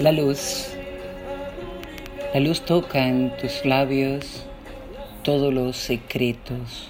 la 0.00 0.12
luz. 0.12 0.68
La 2.32 2.40
luz 2.40 2.62
toca 2.62 3.06
en 3.06 3.36
tus 3.36 3.66
labios 3.66 4.46
todos 5.22 5.52
los 5.52 5.76
secretos, 5.76 6.88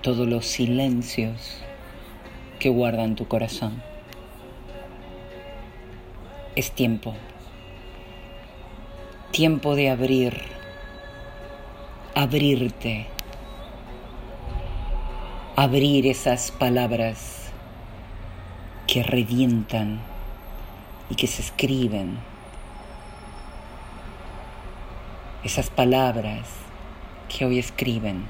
todos 0.00 0.26
los 0.26 0.46
silencios 0.46 1.58
que 2.58 2.70
guardan 2.70 3.14
tu 3.14 3.28
corazón. 3.28 3.82
Es 6.56 6.72
tiempo, 6.72 7.14
tiempo 9.30 9.76
de 9.76 9.90
abrir, 9.90 10.40
abrirte, 12.14 13.06
abrir 15.56 16.06
esas 16.06 16.52
palabras 16.52 17.52
que 18.86 19.02
revientan 19.02 20.00
y 21.10 21.14
que 21.14 21.26
se 21.26 21.42
escriben. 21.42 22.18
Esas 25.44 25.70
palabras 25.70 26.46
que 27.28 27.44
hoy 27.44 27.58
escriben 27.58 28.26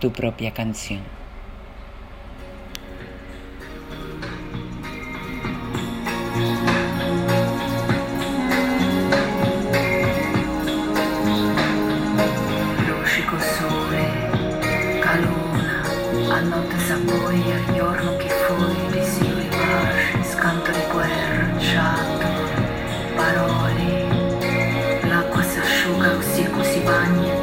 tu 0.00 0.12
propia 0.12 0.52
canción. 0.52 1.02
Lucico 12.86 13.38
sole, 13.40 14.04
calona, 15.00 15.82
a 16.36 16.40
notte 16.42 16.78
s'appoglia 16.80 17.64
Luca, 26.04 26.22
você 26.22 26.44
com 26.44 26.62
Sibani. 26.62 27.33